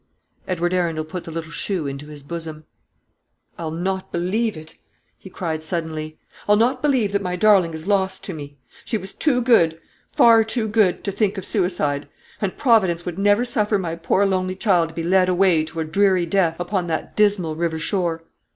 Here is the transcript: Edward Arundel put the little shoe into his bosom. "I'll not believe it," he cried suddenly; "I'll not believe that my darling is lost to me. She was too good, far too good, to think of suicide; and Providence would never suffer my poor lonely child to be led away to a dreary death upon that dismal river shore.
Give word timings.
Edward 0.47 0.73
Arundel 0.73 1.05
put 1.05 1.25
the 1.25 1.31
little 1.31 1.51
shoe 1.51 1.85
into 1.85 2.07
his 2.07 2.23
bosom. 2.23 2.65
"I'll 3.59 3.69
not 3.69 4.11
believe 4.11 4.57
it," 4.57 4.73
he 5.19 5.29
cried 5.29 5.61
suddenly; 5.61 6.17
"I'll 6.49 6.55
not 6.55 6.81
believe 6.81 7.11
that 7.11 7.21
my 7.21 7.35
darling 7.35 7.75
is 7.75 7.85
lost 7.85 8.23
to 8.23 8.33
me. 8.33 8.57
She 8.83 8.97
was 8.97 9.13
too 9.13 9.41
good, 9.43 9.79
far 10.11 10.43
too 10.43 10.67
good, 10.67 11.03
to 11.03 11.11
think 11.11 11.37
of 11.37 11.45
suicide; 11.45 12.09
and 12.41 12.57
Providence 12.57 13.05
would 13.05 13.19
never 13.19 13.45
suffer 13.45 13.77
my 13.77 13.95
poor 13.95 14.25
lonely 14.25 14.55
child 14.55 14.89
to 14.89 14.95
be 14.95 15.03
led 15.03 15.29
away 15.29 15.63
to 15.65 15.81
a 15.81 15.85
dreary 15.85 16.25
death 16.25 16.59
upon 16.59 16.87
that 16.87 17.15
dismal 17.15 17.55
river 17.55 17.77
shore. 17.77 18.23